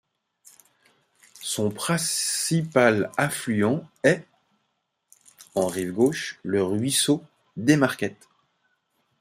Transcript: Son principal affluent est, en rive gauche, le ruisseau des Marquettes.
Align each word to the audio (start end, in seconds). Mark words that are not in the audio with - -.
Son 1.43 1.69
principal 1.69 3.11
affluent 3.17 3.87
est, 4.03 4.25
en 5.53 5.67
rive 5.67 5.91
gauche, 5.91 6.39
le 6.41 6.63
ruisseau 6.63 7.23
des 7.55 7.77
Marquettes. 7.77 8.27